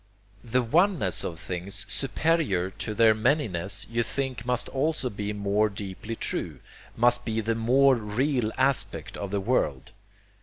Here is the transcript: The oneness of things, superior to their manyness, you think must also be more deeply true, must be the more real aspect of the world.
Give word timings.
The 0.43 0.63
oneness 0.63 1.23
of 1.23 1.39
things, 1.39 1.85
superior 1.87 2.71
to 2.71 2.95
their 2.95 3.13
manyness, 3.13 3.85
you 3.87 4.01
think 4.01 4.47
must 4.47 4.67
also 4.69 5.11
be 5.11 5.31
more 5.31 5.69
deeply 5.69 6.15
true, 6.15 6.59
must 6.97 7.23
be 7.23 7.39
the 7.39 7.53
more 7.53 7.93
real 7.93 8.51
aspect 8.57 9.15
of 9.15 9.29
the 9.29 9.39
world. 9.39 9.91